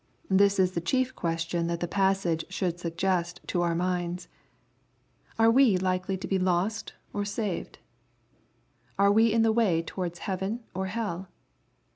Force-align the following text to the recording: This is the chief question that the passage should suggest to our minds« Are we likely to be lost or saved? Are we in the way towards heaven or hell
This 0.31 0.57
is 0.57 0.71
the 0.71 0.81
chief 0.81 1.15
question 1.15 1.67
that 1.67 1.79
the 1.79 1.87
passage 1.87 2.43
should 2.49 2.79
suggest 2.79 3.39
to 3.45 3.61
our 3.61 3.75
minds« 3.75 4.29
Are 5.37 5.51
we 5.51 5.77
likely 5.77 6.17
to 6.17 6.27
be 6.27 6.39
lost 6.39 6.93
or 7.13 7.23
saved? 7.23 7.77
Are 8.97 9.11
we 9.11 9.31
in 9.31 9.43
the 9.43 9.51
way 9.51 9.83
towards 9.83 10.17
heaven 10.25 10.61
or 10.73 10.87
hell 10.87 11.29